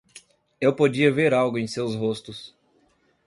[0.59, 2.55] Eu podia ver algo em seus rostos.